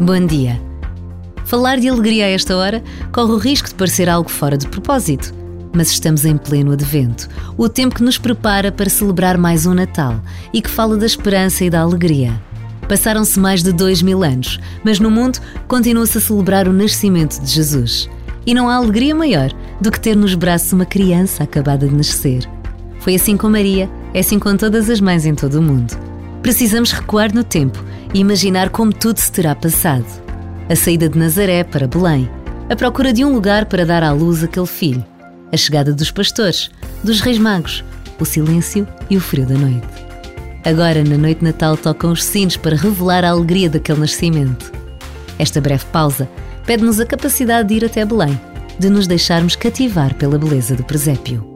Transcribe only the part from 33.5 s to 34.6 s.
para dar à luz